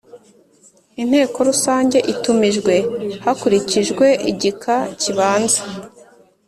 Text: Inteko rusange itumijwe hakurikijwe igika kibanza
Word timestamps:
Inteko 1.01 1.37
rusange 1.49 1.97
itumijwe 2.13 2.73
hakurikijwe 3.23 4.07
igika 4.31 4.75
kibanza 5.01 5.61